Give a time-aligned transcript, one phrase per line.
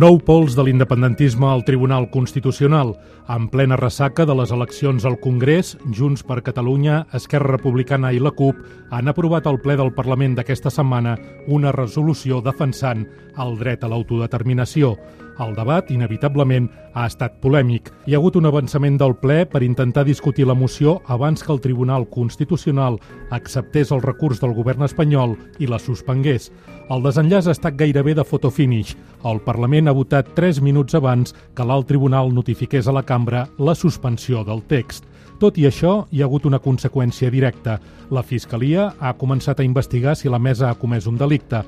[0.00, 2.94] Nou pols de l'independentisme al Tribunal Constitucional.
[3.28, 8.32] En plena ressaca de les eleccions al Congrés, Junts per Catalunya, Esquerra Republicana i la
[8.32, 8.62] CUP
[8.96, 11.18] han aprovat al ple del Parlament d'aquesta setmana
[11.52, 13.04] una resolució defensant
[13.44, 14.94] el dret a l'autodeterminació.
[15.40, 17.88] El debat, inevitablement, ha estat polèmic.
[18.04, 21.62] Hi ha hagut un avançament del ple per intentar discutir la moció abans que el
[21.64, 22.98] Tribunal Constitucional
[23.30, 26.50] acceptés el recurs del govern espanyol i la suspengués.
[26.92, 28.96] El desenllaç ha estat gairebé de fotofinish.
[29.24, 33.74] El Parlament ha votat 3 minuts abans que l'alt tribunal notifiqués a la cambra la
[33.74, 35.08] suspensió del text.
[35.40, 37.78] Tot i això, hi ha hagut una conseqüència directa.
[38.12, 41.64] La Fiscalia ha començat a investigar si la mesa ha comès un delicte.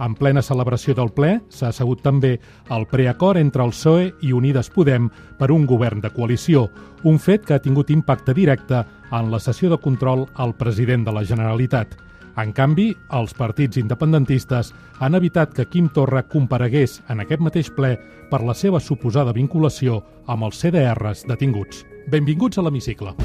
[0.00, 2.34] En plena celebració del ple s'ha assegut també
[2.74, 5.08] el preacord entre el PSOE i Unides Podem
[5.38, 6.66] per un govern de coalició,
[7.04, 11.14] un fet que ha tingut impacte directe en la sessió de control al president de
[11.16, 11.96] la Generalitat.
[12.36, 17.94] En canvi, els partits independentistes han evitat que Quim Torra comparegués en aquest mateix ple
[18.30, 21.86] per la seva suposada vinculació amb els CDRs detinguts.
[22.12, 23.16] Benvinguts a l'hemicicle.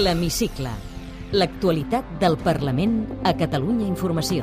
[0.00, 0.89] L'Hemicicle.
[1.30, 4.42] L'actualitat del Parlament a Catalunya Informació.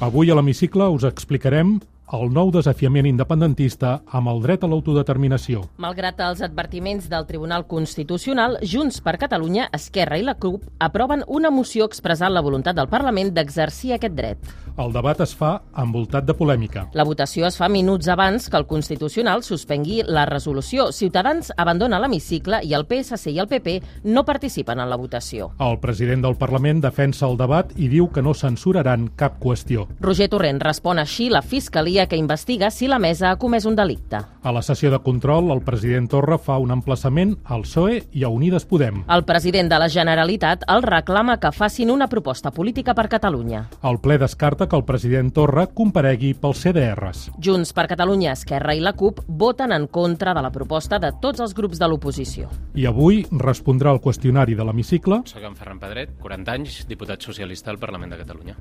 [0.00, 1.74] Avui a l'hemicicle us explicarem
[2.14, 5.64] el nou desafiament independentista amb el dret a l'autodeterminació.
[5.82, 11.50] Malgrat els advertiments del Tribunal Constitucional, Junts per Catalunya, Esquerra i la CUP aproven una
[11.50, 14.54] moció expressant la voluntat del Parlament d'exercir aquest dret.
[14.76, 16.84] El debat es fa envoltat de polèmica.
[16.92, 20.90] La votació es fa minuts abans que el Constitucional suspengui la resolució.
[20.92, 25.48] Ciutadans abandona l'hemicicle i el PSC i el PP no participen en la votació.
[25.58, 29.88] El president del Parlament defensa el debat i diu que no censuraran cap qüestió.
[30.04, 34.20] Roger Torrent respon així la Fiscalia que investiga si la mesa ha comès un delicte.
[34.44, 38.28] A la sessió de control, el president Torra fa un emplaçament al PSOE i a
[38.28, 39.00] Unides Podem.
[39.08, 43.62] El president de la Generalitat el reclama que facin una proposta política per Catalunya.
[43.82, 47.30] El ple descarta que el president Torra comparegui pels CDRs.
[47.40, 51.40] Junts per Catalunya, Esquerra i la CUP voten en contra de la proposta de tots
[51.40, 52.52] els grups de l'oposició.
[52.76, 57.72] I avui respondrà al qüestionari de l'hemicicle Soc en Ferran Pedret, 40 anys, diputat socialista
[57.72, 58.56] al Parlament de Catalunya.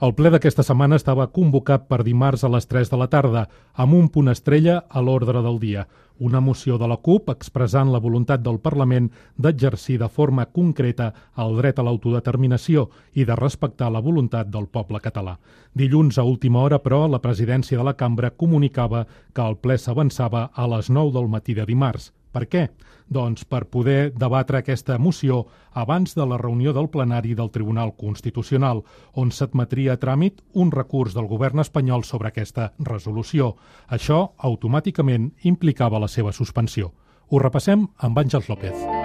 [0.00, 3.42] El ple d'aquesta setmana estava convocat per dimarts a les 3 de la tarda,
[3.84, 5.82] amb un punt estrella a l'ordre del dia.
[6.28, 11.10] Una moció de la CUP expressant la voluntat del Parlament d'exercir de forma concreta
[11.44, 15.36] el dret a l'autodeterminació i de respectar la voluntat del poble català.
[15.76, 20.48] Dilluns, a última hora, però, la presidència de la cambra comunicava que el ple s'avançava
[20.54, 22.08] a les 9 del matí de dimarts.
[22.30, 22.68] Per què?
[23.10, 28.84] Doncs per poder debatre aquesta moció abans de la reunió del plenari del Tribunal Constitucional,
[29.18, 33.56] on s'admetria a tràmit un recurs del govern espanyol sobre aquesta resolució.
[33.88, 36.94] Això automàticament implicava la seva suspensió.
[37.30, 38.99] Ho repassem amb Àngels López.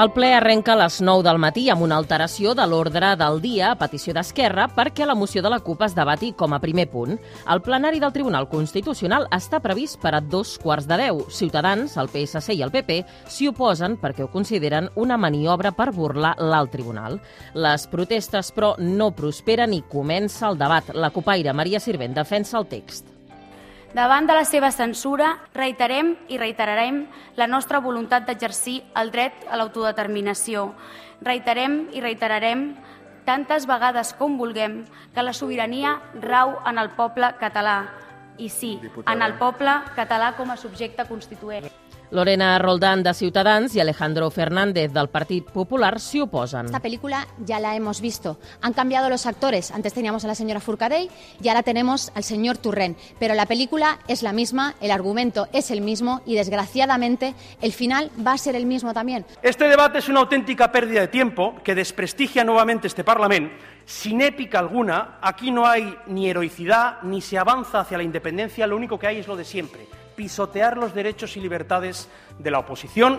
[0.00, 3.66] El ple arrenca a les 9 del matí amb una alteració de l'ordre del dia
[3.74, 7.18] a petició d'Esquerra perquè la moció de la CUP es debati com a primer punt.
[7.52, 11.20] El plenari del Tribunal Constitucional està previst per a dos quarts de deu.
[11.28, 16.32] Ciutadans, el PSC i el PP s'hi oposen perquè ho consideren una maniobra per burlar
[16.40, 17.20] l'alt tribunal.
[17.52, 20.94] Les protestes, però, no prosperen i comença el debat.
[20.96, 23.19] La copaire Maria Sirvent defensa el text.
[23.90, 27.00] Davant de la seva censura, reiterem i reiterarem
[27.34, 30.68] la nostra voluntat d'exercir el dret a l'autodeterminació.
[31.26, 32.68] Reiterem i reiterarem
[33.26, 34.84] tantes vegades com vulguem
[35.14, 37.80] que la sobirania rau en el poble català.
[38.38, 38.76] I sí,
[39.10, 41.66] en el poble català com a subjecte constituent.
[42.10, 46.66] Lorena Roldán de Ciutadans y Alejandro Fernández del Partido Popular se oposen.
[46.66, 48.38] Esta película ya la hemos visto.
[48.62, 49.70] Han cambiado los actores.
[49.70, 51.08] Antes teníamos a la señora Furcadell
[51.40, 52.96] y ahora tenemos al señor Turren.
[53.20, 58.10] Pero la película es la misma, el argumento es el mismo y desgraciadamente el final
[58.26, 59.24] va a ser el mismo también.
[59.42, 63.54] Este debate es una auténtica pérdida de tiempo que desprestigia nuevamente este Parlamento.
[63.84, 68.76] Sin épica alguna, aquí no hay ni heroicidad ni se avanza hacia la independencia, lo
[68.76, 72.06] único que hay es lo de siempre pisotear los derechos y libertades
[72.38, 73.18] de la oposición.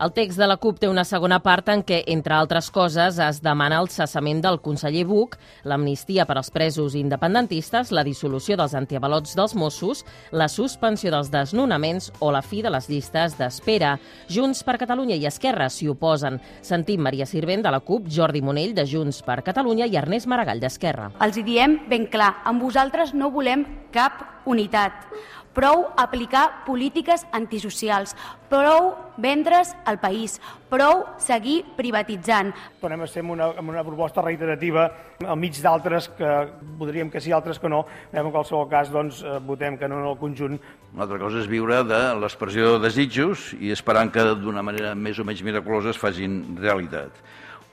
[0.00, 3.38] El text de la CUP té una segona part en què, entre altres coses, es
[3.44, 9.36] demana el cessament del conseller Buch, l'amnistia per als presos independentistes, la dissolució dels antiavalots
[9.36, 13.94] dels Mossos, la suspensió dels desnonaments o la fi de les llistes d'espera.
[14.28, 16.40] Junts per Catalunya i Esquerra s'hi oposen.
[16.60, 20.60] Sentim Maria Sirvent de la CUP, Jordi Monell de Junts per Catalunya i Ernest Maragall
[20.60, 21.10] d'Esquerra.
[21.24, 23.64] Els hi diem ben clar, amb vosaltres no volem
[23.96, 25.08] cap unitat
[25.56, 28.12] prou aplicar polítiques antisocials,
[28.50, 30.36] prou vendre's el país,
[30.68, 32.52] prou seguir privatitzant.
[32.82, 34.90] Tornem a ser amb una, amb una proposta reiterativa
[35.24, 36.34] al mig d'altres que
[36.76, 37.86] voldríem que sí, altres que no.
[38.12, 40.60] En qualsevol cas, doncs, eh, votem que no en el conjunt.
[40.92, 45.18] Una altra cosa és viure de l'expressió de desitjos i esperant que d'una manera més
[45.18, 47.16] o menys miraculosa es facin realitat.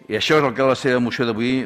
[0.07, 1.63] I això és el que la seva moció d'avui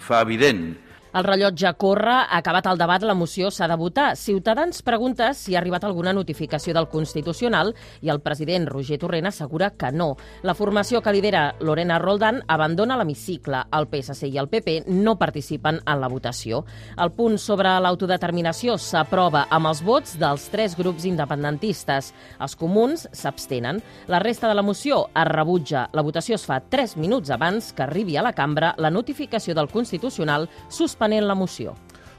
[0.00, 0.70] fa evident
[1.12, 4.12] el rellotge corre, acabat el debat, la moció s'ha de votar.
[4.16, 9.72] Ciutadans pregunta si ha arribat alguna notificació del Constitucional i el president Roger Torrent assegura
[9.74, 10.12] que no.
[10.46, 13.64] La formació que lidera Lorena Roldán abandona l'hemicicle.
[13.74, 16.62] El PSC i el PP no participen en la votació.
[16.96, 22.12] El punt sobre l'autodeterminació s'aprova amb els vots dels tres grups independentistes.
[22.38, 23.82] Els comuns s'abstenen.
[24.06, 25.88] La resta de la moció es rebutja.
[25.90, 29.74] La votació es fa tres minuts abans que arribi a la cambra la notificació del
[29.74, 31.74] Constitucional suspensió suspenent la moció.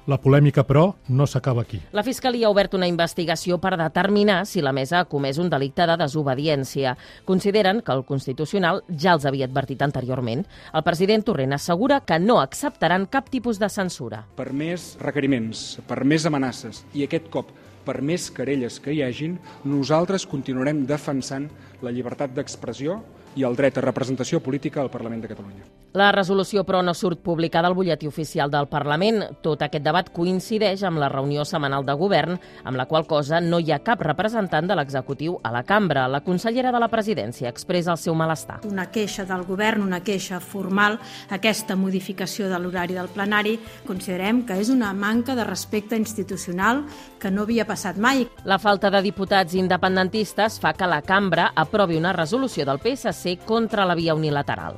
[0.08, 1.78] La polèmica, però, no s'acaba aquí.
[1.94, 5.86] La Fiscalia ha obert una investigació per determinar si la mesa ha comès un delicte
[5.86, 6.96] de desobediència.
[7.24, 10.42] Consideren que el Constitucional ja els havia advertit anteriorment.
[10.74, 14.26] El president Torrent assegura que no acceptaran cap tipus de censura.
[14.36, 17.54] Per més requeriments, per més amenaces i aquest cop
[17.86, 21.48] per més querelles que hi hagin, nosaltres continuarem defensant
[21.82, 23.04] la llibertat d'expressió
[23.36, 25.64] i el dret a representació política al Parlament de Catalunya.
[25.94, 29.24] La resolució, però, no surt publicada al butlletí oficial del Parlament.
[29.44, 33.60] Tot aquest debat coincideix amb la reunió setmanal de govern, amb la qual cosa no
[33.60, 36.08] hi ha cap representant de l'executiu a la cambra.
[36.08, 38.62] La consellera de la presidència expressa el seu malestar.
[38.68, 41.00] Una queixa del govern, una queixa formal,
[41.30, 43.58] aquesta modificació de l'horari del plenari,
[43.88, 46.86] considerem que és una manca de respecte institucional
[47.20, 48.26] que no havia passat mai.
[48.46, 53.86] La falta de diputats independentistes fa que la cambra aprovi una resolució del PSC contra
[53.86, 54.76] la via unilateral.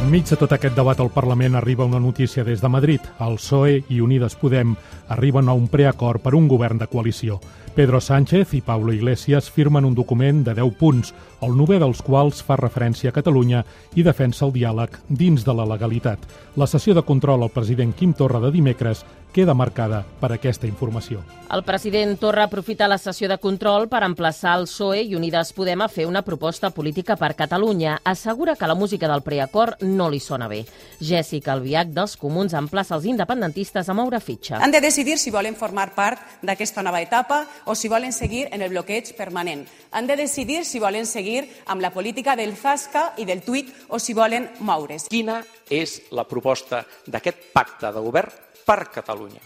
[0.00, 3.00] Enmig de tot aquest debat al Parlament arriba una notícia des de Madrid.
[3.20, 4.74] El PSOE i Unides Podem
[5.08, 7.40] arriben a un preacord per un govern de coalició.
[7.74, 12.42] Pedro Sánchez i Pablo Iglesias firmen un document de 10 punts, el novè dels quals
[12.42, 13.62] fa referència a Catalunya
[13.94, 16.18] i defensa el diàleg dins de la legalitat.
[16.58, 21.22] La sessió de control al president Quim Torra de dimecres queda marcada per aquesta informació.
[21.50, 25.82] El president Torra aprofita la sessió de control per emplaçar el PSOE i Unides Podem
[25.82, 28.00] a fer una proposta política per Catalunya.
[28.04, 30.64] Assegura que la música del preacord no li sona bé.
[31.00, 34.60] Jessica Albiach dels Comuns emplaça els independentistes a moure fitxa.
[34.62, 38.62] Han de decidir si volen formar part d'aquesta nova etapa o si volen seguir en
[38.62, 39.66] el bloqueig permanent.
[39.92, 43.98] Han de decidir si volen seguir amb la política del zasca i del tuit o
[43.98, 45.08] si volen moure's.
[45.10, 45.40] Quina
[45.70, 48.32] és la proposta d'aquest pacte de govern
[48.66, 49.42] per Catalunya?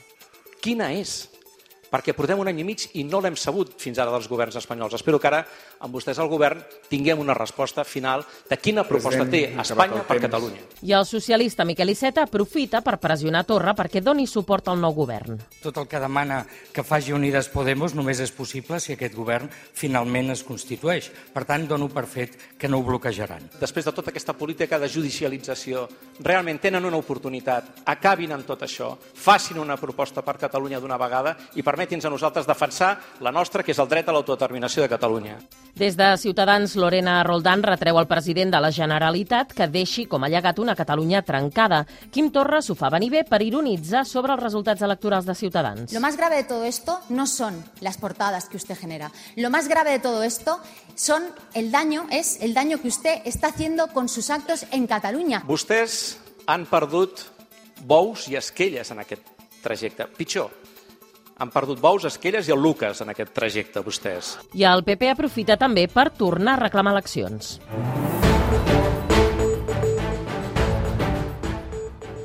[0.61, 1.34] Quina és?
[1.95, 4.97] Perquè portem un any i mig i no l'hem sabut fins ara dels governs espanyols.
[4.99, 5.45] Espero que ara,
[5.87, 10.65] amb vostès al govern, tinguem una resposta final de quina proposta té Espanya per Catalunya.
[10.83, 15.39] I el socialista Miquel Iceta aprofita per pressionar Torra perquè doni suport al nou govern.
[15.63, 16.43] Tot el que demana
[16.75, 21.13] que faci Unides Podemos només és possible si aquest govern finalment es constitueix.
[21.35, 23.53] Per tant, dono per fet que no ho bloquejaran.
[23.61, 25.87] Després de tota aquesta política de judicialització,
[26.25, 31.37] realment tenen una oportunitat, acabin amb tot això, facin una proposta per Catalunya d'una vegada
[31.55, 34.89] i permetin permeti'ns a nosaltres defensar la nostra, que és el dret a l'autodeterminació de
[34.89, 35.37] Catalunya.
[35.75, 40.31] Des de Ciutadans, Lorena Roldán retreu al president de la Generalitat que deixi com a
[40.31, 41.85] llegat una Catalunya trencada.
[42.15, 45.93] Quim Torra s'ho fa venir bé per ironitzar sobre els resultats electorals de Ciutadans.
[45.93, 49.11] Lo más grave de todo esto no son las portadas que usted genera.
[49.37, 50.61] Lo más grave de todo esto
[50.95, 51.23] son
[51.55, 55.43] el daño, es el daño que usted está haciendo con sus actos en Catalunya.
[55.45, 57.21] Vostès han perdut
[57.85, 59.27] bous i esquelles en aquest
[59.65, 60.07] trajecte.
[60.07, 60.53] Pitjor,
[61.39, 64.35] han perdut bous, esquelles i el Lucas en aquest trajecte, vostès.
[64.55, 67.59] I el PP aprofita també per tornar a reclamar eleccions.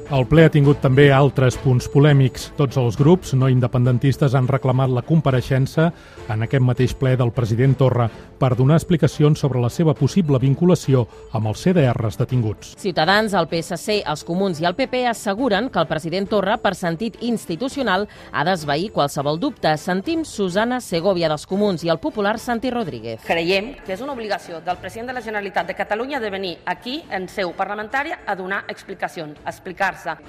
[0.09, 2.47] El ple ha tingut també altres punts polèmics.
[2.57, 5.91] Tots els grups no independentistes han reclamat la compareixença
[6.33, 8.07] en aquest mateix ple del president Torra
[8.39, 11.03] per donar explicacions sobre la seva possible vinculació
[11.37, 12.71] amb els CDRs detinguts.
[12.81, 17.21] Ciutadans, el PSC, els Comuns i el PP asseguren que el president Torra, per sentit
[17.21, 19.75] institucional, ha d'esvair qualsevol dubte.
[19.77, 23.21] Sentim Susana Segovia dels Comuns i el popular Santi Rodríguez.
[23.29, 27.03] Creiem que és una obligació del president de la Generalitat de Catalunya de venir aquí,
[27.13, 29.59] en seu parlamentària, a donar explicacions, a
[29.99, 30.23] explicar-se.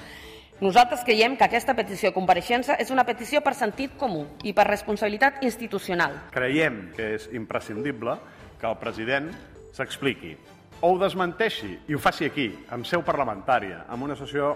[0.60, 4.66] Nosaltres creiem que aquesta petició de compareixença és una petició per sentit comú i per
[4.68, 6.18] responsabilitat institucional.
[6.34, 8.18] Creiem que és imprescindible
[8.60, 9.30] que el president
[9.72, 10.34] s'expliqui
[10.80, 14.52] o ho desmenteixi i ho faci aquí, en seu parlamentària, en una sessió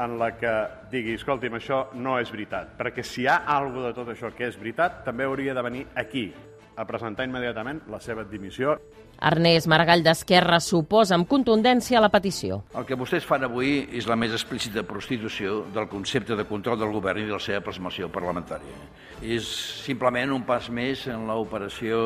[0.00, 0.52] en la que
[0.92, 2.76] digui, escolti'm, això no és veritat.
[2.76, 5.86] Perquè si hi ha alguna de tot això que és veritat, també hauria de venir
[5.96, 6.30] aquí
[6.76, 8.76] a presentar immediatament la seva dimissió.
[9.20, 12.62] Ernest Maragall d'Esquerra s'oposa amb contundència a la petició.
[12.72, 16.94] El que vostès fan avui és la més explícita prostitució del concepte de control del
[16.94, 18.76] govern i de la seva plasmació parlamentària.
[19.20, 19.48] És
[19.84, 22.00] simplement un pas més en l'operació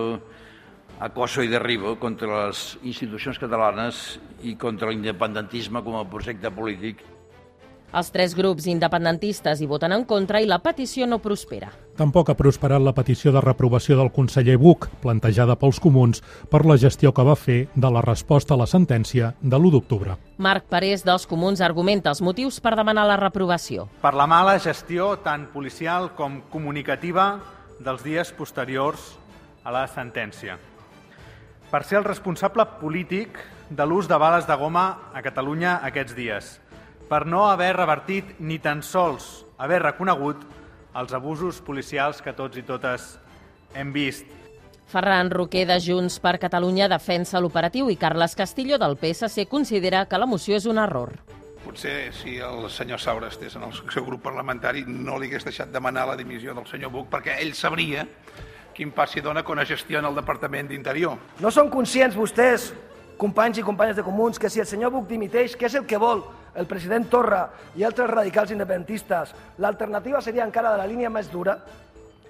[1.01, 7.03] acoso i derribo contra les institucions catalanes i contra l'independentisme com a projecte polític.
[7.95, 11.69] Els tres grups independentistes hi voten en contra i la petició no prospera.
[11.95, 16.19] Tampoc ha prosperat la petició de reprovació del conseller Buch, plantejada pels comuns
[16.51, 20.17] per la gestió que va fer de la resposta a la sentència de l'1 d'octubre.
[20.43, 23.87] Marc Parés dels Comuns argumenta els motius per demanar la reprovació.
[24.03, 27.29] Per la mala gestió tant policial com comunicativa
[27.79, 29.13] dels dies posteriors
[29.63, 30.59] a la sentència.
[31.71, 33.39] Per ser el responsable polític
[33.71, 36.53] de l'ús de bales de goma a Catalunya aquests dies
[37.09, 40.41] per no haver revertit ni tan sols haver reconegut
[40.95, 43.15] els abusos policials que tots i totes
[43.75, 44.27] hem vist.
[44.87, 50.21] Ferran Roquer de Junts per Catalunya defensa l'operatiu i Carles Castillo del PSC considera que
[50.21, 51.17] la moció és un error.
[51.65, 55.73] Potser si el senyor Saura estés en el seu grup parlamentari no li hagués deixat
[55.73, 58.05] demanar la dimissió del senyor Buch perquè ell sabria
[58.75, 61.17] quin passi dona quan es gestiona el Departament d'Interior.
[61.41, 62.73] No són conscients vostès,
[63.17, 65.99] companys i companyes de comuns, que si el senyor Buch dimiteix, què és el que
[65.99, 67.47] vol el president Torra
[67.77, 71.59] i altres radicals independentistes, l'alternativa seria encara de la línia més dura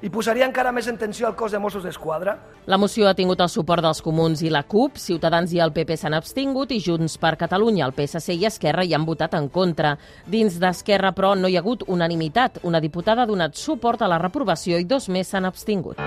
[0.05, 2.35] i posaria encara més en tensió el cos de Mossos d'Esquadra?
[2.69, 5.97] La moció ha tingut el suport dels comuns i la CUP, Ciutadans i el PP
[5.97, 9.97] s'han abstingut i Junts per Catalunya, el PSC i Esquerra hi han votat en contra.
[10.29, 12.61] Dins d'Esquerra, però, no hi ha hagut unanimitat.
[12.69, 16.05] Una diputada ha donat suport a la reprovació i dos més s'han abstingut.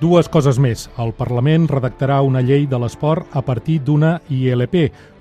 [0.00, 0.86] Dues coses més.
[0.96, 4.76] El Parlament redactarà una llei de l'esport a partir d'una ILP,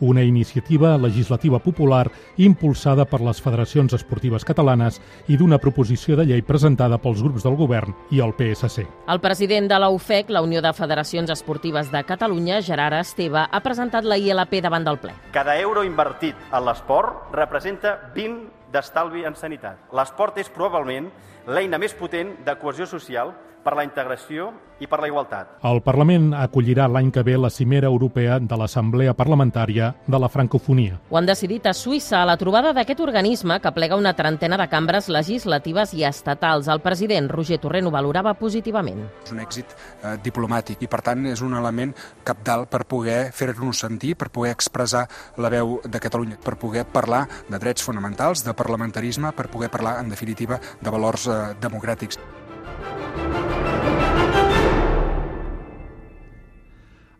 [0.07, 2.05] una iniciativa legislativa popular
[2.39, 7.57] impulsada per les federacions esportives catalanes i d'una proposició de llei presentada pels grups del
[7.59, 8.85] govern i el PSC.
[9.11, 13.61] El president de la UFEC, la Unió de Federacions Esportives de Catalunya, Gerard Esteve, ha
[13.65, 15.11] presentat la ILP davant del ple.
[15.35, 19.91] Cada euro invertit en l'esport representa 20 d'estalvi en sanitat.
[19.91, 21.11] L'esport és probablement
[21.51, 23.35] l'eina més potent de cohesió social
[23.69, 24.49] per la integració
[24.79, 25.59] i per la igualtat.
[25.67, 30.97] El Parlament acollirà l'any que ve la cimera europea de l'Assemblea Parlamentària de la Francofonia.
[31.11, 34.69] Ho han decidit a Suïssa a la trobada d'aquest organisme que plega una trentena de
[34.71, 36.71] cambres legislatives i estatals.
[36.71, 39.03] El president Roger Torrent ho valorava positivament.
[39.27, 41.93] És un èxit eh, diplomàtic i, per tant, és un element
[42.25, 45.05] capdalt per poder fer-nos sentir, per poder expressar
[45.37, 49.99] la veu de Catalunya, per poder parlar de drets fonamentals, de parlamentarisme, per poder parlar,
[49.99, 52.17] en definitiva, de valors eh, democràtics.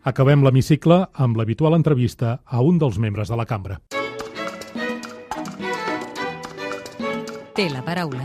[0.02, 3.80] Acabem l'hemicicle amb l'habitual entrevista a un dels membres de la cambra.
[7.52, 8.24] Té la paraula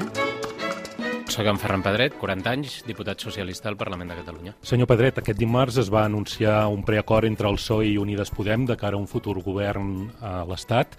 [1.35, 4.53] soc en Ferran Pedret, 40 anys, diputat socialista al Parlament de Catalunya.
[4.63, 8.63] Senyor Pedret, aquest dimarts es va anunciar un preacord entre el PSOE i Unides Podem
[8.69, 10.95] de cara a un futur govern a l'Estat.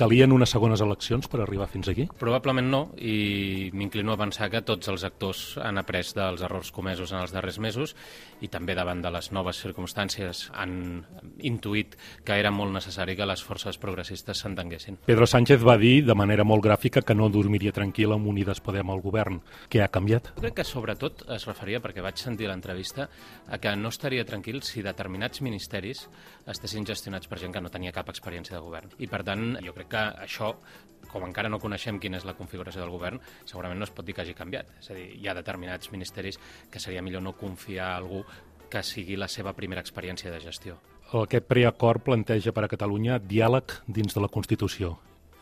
[0.00, 2.06] Calien unes segones eleccions per arribar fins aquí?
[2.16, 7.10] Probablement no, i m'inclino a pensar que tots els actors han après dels errors comesos
[7.12, 7.92] en els darrers mesos
[8.40, 10.72] i també davant de les noves circumstàncies han
[11.44, 14.96] intuït que era molt necessari que les forces progressistes s'entenguessin.
[15.04, 18.88] Pedro Sánchez va dir de manera molt gràfica que no dormiria tranquil amb Unides Podem
[18.88, 19.42] al govern.
[19.68, 20.32] Què ha canviat?
[20.38, 23.10] Jo crec que sobretot es referia, perquè vaig sentir l'entrevista,
[23.52, 26.06] a que no estaria tranquil si determinats ministeris
[26.48, 28.96] estessin gestionats per gent que no tenia cap experiència de govern.
[28.96, 30.54] I per tant, jo crec que això
[31.10, 34.14] com encara no coneixem quina és la configuració del govern, segurament no es pot dir
[34.14, 34.70] que hagi canviat.
[34.78, 36.38] És a dir, hi ha determinats ministeris
[36.70, 38.22] que seria millor no confiar a algú
[38.70, 40.78] que sigui la seva primera experiència de gestió.
[41.10, 44.94] Aquest preacord planteja per a Catalunya diàleg dins de la Constitució.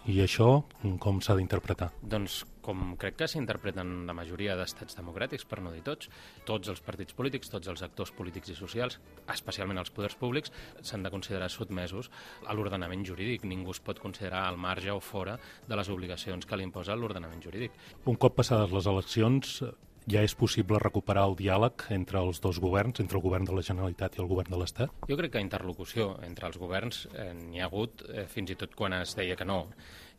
[0.08, 0.62] I això
[1.02, 1.90] com s'ha d'interpretar?
[2.00, 6.10] Doncs com crec que s'interpreten la majoria d'estats democràtics, per no dir tots,
[6.48, 8.98] tots els partits polítics, tots els actors polítics i socials,
[9.32, 10.52] especialment els poders públics,
[10.84, 12.10] s'han de considerar sotmesos
[12.44, 13.46] a l'ordenament jurídic.
[13.48, 17.40] Ningú es pot considerar al marge o fora de les obligacions que li imposa l'ordenament
[17.44, 17.72] jurídic.
[18.04, 19.62] Un cop passades les eleccions,
[20.08, 23.62] ja és possible recuperar el diàleg entre els dos governs, entre el govern de la
[23.64, 24.92] Generalitat i el govern de l'Estat?
[25.08, 28.74] Jo crec que interlocució entre els governs eh, n'hi ha hagut eh, fins i tot
[28.78, 29.66] quan es deia que no.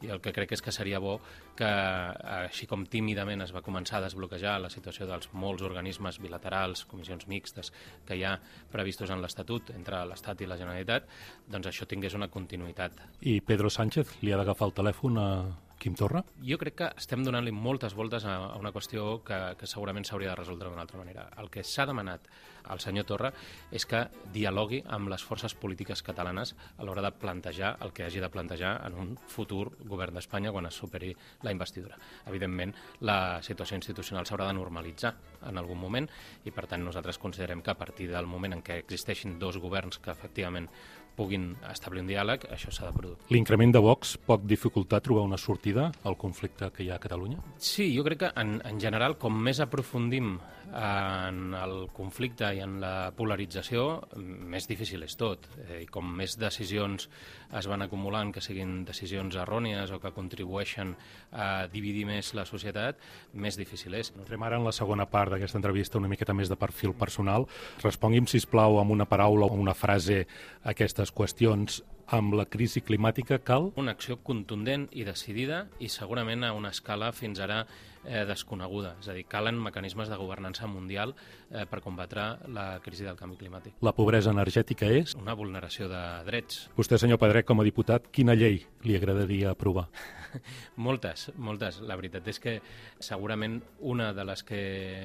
[0.06, 1.18] I el que crec és que seria bo
[1.60, 6.86] que, així com tímidament es va començar a desbloquejar la situació dels molts organismes bilaterals,
[6.88, 7.74] comissions mixtes,
[8.08, 8.38] que hi ha
[8.72, 11.10] previstos en l'Estatut entre l'Estat i la Generalitat,
[11.52, 13.02] doncs això tingués una continuïtat.
[13.28, 15.30] I Pedro Sánchez li ha d'agafar el telèfon a
[15.80, 16.26] Quim Torra?
[16.44, 20.34] Jo crec que estem donant-li moltes voltes a, a una qüestió que, que segurament s'hauria
[20.34, 21.30] de resoldre d'una altra manera.
[21.40, 22.28] El que s'ha demanat
[22.68, 23.32] al senyor Torra
[23.72, 24.02] és que
[24.36, 28.74] dialogui amb les forces polítiques catalanes a l'hora de plantejar el que hagi de plantejar
[28.90, 31.14] en un futur govern d'Espanya quan es superi
[31.48, 31.96] la investidura.
[32.28, 35.14] Evidentment, la situació institucional s'haurà de normalitzar
[35.48, 36.10] en algun moment
[36.44, 40.04] i, per tant, nosaltres considerem que a partir del moment en què existeixin dos governs
[40.04, 40.68] que efectivament
[41.20, 43.20] puguin establir un diàleg, això s'ha de produir.
[43.36, 47.44] L'increment de Vox pot dificultar trobar una sortida al conflicte que hi ha a Catalunya?
[47.58, 50.38] Sí, jo crec que en, en general, com més aprofundim
[50.70, 53.86] en el conflicte i en la polarització,
[54.20, 55.48] més difícil és tot.
[55.66, 57.10] Eh, I com més decisions
[57.58, 60.96] es van acumulant, que siguin decisions errònies o que contribueixen
[61.32, 63.00] a dividir més la societat,
[63.34, 64.14] més difícil és.
[64.18, 67.48] Entrem ara en la segona part d'aquesta entrevista, una miqueta més de perfil personal.
[67.84, 70.26] Respongui'm, si plau amb una paraula o una frase
[70.64, 71.82] a aquestes qüestions
[72.16, 73.70] amb la crisi climàtica cal?
[73.78, 77.62] Una acció contundent i decidida i segurament a una escala fins ara
[78.04, 78.96] eh, desconeguda.
[79.02, 82.26] És a dir, calen mecanismes de governança mundial eh, per combatre
[82.56, 83.78] la crisi del canvi climàtic.
[83.86, 85.16] La pobresa energètica és?
[85.20, 86.66] Una vulneració de drets.
[86.78, 89.90] Vostè, senyor Pedret, com a diputat, quina llei li agradaria aprovar?
[90.88, 91.82] moltes, moltes.
[91.86, 92.60] La veritat és que
[93.04, 94.62] segurament una de les que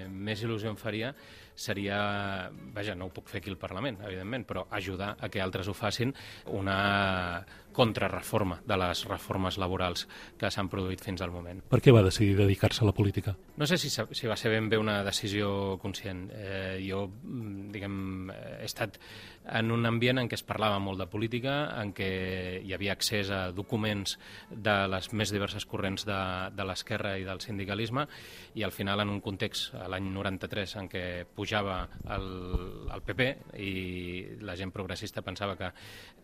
[0.09, 1.15] més il·lusió em faria
[1.55, 5.69] seria, vaja, no ho puc fer aquí al Parlament, evidentment, però ajudar a que altres
[5.69, 6.15] ho facin,
[6.51, 7.45] una
[7.75, 10.07] contrarreforma de les reformes laborals
[10.39, 11.61] que s'han produït fins al moment.
[11.69, 13.35] Per què va decidir dedicar-se a la política?
[13.59, 16.29] No sé si, si va ser ben bé una decisió conscient.
[16.33, 17.09] Eh, jo,
[17.75, 19.01] diguem, he estat
[19.59, 22.09] en un ambient en què es parlava molt de política, en què
[22.65, 24.17] hi havia accés a documents
[24.49, 26.21] de les més diverses corrents de,
[26.55, 28.07] de l'esquerra i del sindicalisme,
[28.55, 31.05] i al final en un context, l'any 93, en què
[31.45, 31.85] pujava
[32.17, 32.29] el,
[32.89, 33.29] el PP
[33.61, 33.73] i
[34.41, 35.71] la gent progressista pensava que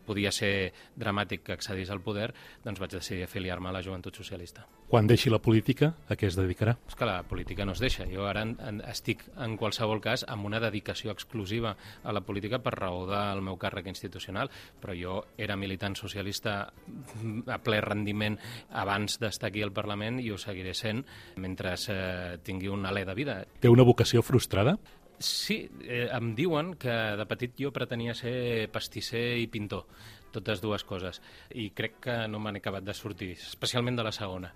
[0.01, 2.31] podia ser dramàtic que accedís al poder,
[2.65, 4.65] doncs vaig decidir afiliar-me a la joventut socialista.
[4.89, 6.73] Quan deixi la política, a què es dedicarà?
[6.89, 8.07] És que la política no es deixa.
[8.09, 12.59] Jo ara en, en, estic, en qualsevol cas, amb una dedicació exclusiva a la política
[12.59, 14.49] per raó del meu càrrec institucional,
[14.81, 18.39] però jo era militant socialista a ple rendiment
[18.81, 21.05] abans d'estar aquí al Parlament i ho seguiré sent
[21.37, 23.37] mentre eh, tingui un alè de vida.
[23.61, 24.79] Té una vocació frustrada?
[25.21, 29.85] Sí, eh, em diuen que de petit jo pretenia ser pastisser i pintor,
[30.33, 31.21] totes dues coses,
[31.53, 34.49] i crec que no m'han acabat de sortir, especialment de la segona.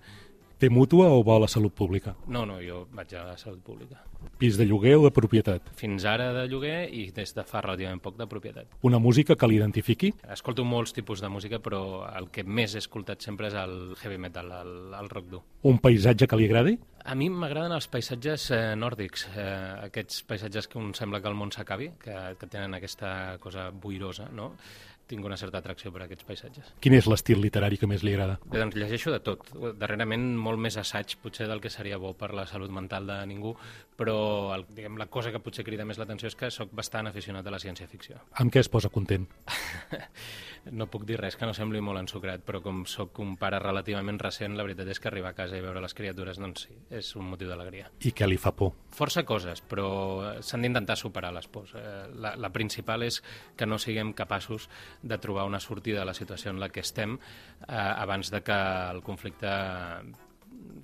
[0.56, 2.14] Té mútua o vol la salut pública?
[2.32, 3.98] No, no, jo vaig a la salut pública.
[4.40, 5.66] Pis de lloguer o de propietat?
[5.76, 8.72] Fins ara de lloguer i des de fa relativament poc de propietat.
[8.88, 10.14] Una música que l'identifiqui?
[10.32, 14.16] Escolto molts tipus de música, però el que més he escoltat sempre és el heavy
[14.16, 15.42] metal, el, el rock dur.
[15.68, 16.78] Un paisatge que li agradi?
[17.04, 19.46] A mi m'agraden els paisatges eh, nòrdics, eh,
[19.90, 24.32] aquests paisatges que un sembla que el món s'acabi, que, que tenen aquesta cosa boirosa,
[24.32, 24.54] no?
[25.06, 26.72] Tinc una certa atracció per aquests paisatges.
[26.82, 28.38] Quin és l'estil literari que més li agrada?
[28.44, 29.46] Bé, doncs llegeixo de tot.
[29.78, 33.54] Darrerament molt més assaig, potser del que seria bo per la salut mental de ningú,
[33.96, 34.16] però
[34.56, 37.54] el, diguem, la cosa que potser crida més l'atenció és que sóc bastant aficionat a
[37.54, 38.18] la ciència-ficció.
[38.42, 39.28] Amb què es posa content?
[40.76, 44.18] no puc dir res que no sembli molt ensucrat, però com sóc un pare relativament
[44.22, 47.12] recent, la veritat és que arribar a casa i veure les criatures, doncs sí, és
[47.18, 47.90] un motiu d'alegria.
[48.02, 48.74] I què li fa por?
[48.96, 49.86] Força coses, però
[50.42, 51.74] s'han d'intentar superar les pors.
[51.78, 53.20] Eh, la, la principal és
[53.56, 54.68] que no siguem capaços
[55.02, 58.60] de trobar una sortida a la situació en la que estem eh, abans de que
[58.92, 59.52] el conflicte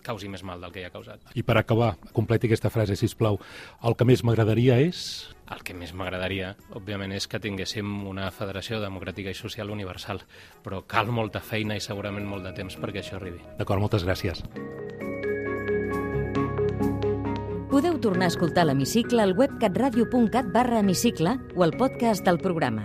[0.02, 1.32] causi més mal del que ja ha causat.
[1.38, 3.38] I per acabar, completi aquesta frase, si plau.
[3.86, 5.30] El que més m'agradaria és...
[5.52, 10.22] El que més m'agradaria, òbviament, és que tinguéssim una federació democràtica i social universal,
[10.64, 13.42] però cal molta feina i segurament molt de temps perquè això arribi.
[13.58, 14.40] D'acord, moltes gràcies.
[17.72, 22.84] Podeu tornar a escoltar l'Hemicicle al web catradio.cat barra hemicicle o al podcast del programa